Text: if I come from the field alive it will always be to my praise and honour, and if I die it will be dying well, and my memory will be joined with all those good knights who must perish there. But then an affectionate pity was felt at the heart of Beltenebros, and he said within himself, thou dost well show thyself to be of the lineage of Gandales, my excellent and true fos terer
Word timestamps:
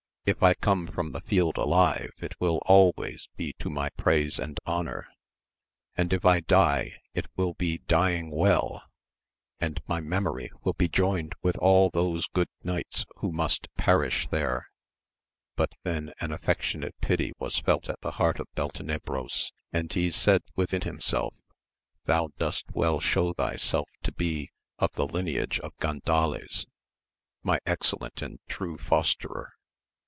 if 0.23 0.43
I 0.43 0.53
come 0.53 0.85
from 0.87 1.11
the 1.11 1.19
field 1.19 1.57
alive 1.57 2.11
it 2.21 2.39
will 2.39 2.59
always 2.67 3.27
be 3.35 3.53
to 3.53 3.71
my 3.71 3.89
praise 3.89 4.39
and 4.39 4.59
honour, 4.67 5.07
and 5.97 6.13
if 6.13 6.23
I 6.23 6.41
die 6.41 7.01
it 7.15 7.25
will 7.35 7.53
be 7.55 7.79
dying 7.79 8.29
well, 8.29 8.83
and 9.59 9.81
my 9.87 9.99
memory 9.99 10.51
will 10.63 10.73
be 10.73 10.87
joined 10.87 11.33
with 11.41 11.57
all 11.57 11.89
those 11.89 12.27
good 12.27 12.47
knights 12.63 13.03
who 13.17 13.31
must 13.31 13.67
perish 13.75 14.27
there. 14.29 14.69
But 15.55 15.73
then 15.83 16.13
an 16.21 16.31
affectionate 16.31 16.95
pity 17.01 17.33
was 17.39 17.57
felt 17.57 17.89
at 17.89 17.99
the 18.01 18.11
heart 18.11 18.39
of 18.39 18.47
Beltenebros, 18.55 19.51
and 19.73 19.91
he 19.91 20.11
said 20.11 20.43
within 20.55 20.83
himself, 20.83 21.33
thou 22.05 22.29
dost 22.37 22.65
well 22.73 22.99
show 22.99 23.33
thyself 23.33 23.89
to 24.03 24.11
be 24.13 24.51
of 24.77 24.93
the 24.93 25.07
lineage 25.07 25.59
of 25.59 25.75
Gandales, 25.79 26.67
my 27.41 27.59
excellent 27.65 28.21
and 28.21 28.39
true 28.47 28.77
fos 28.77 29.15
terer 29.15 29.47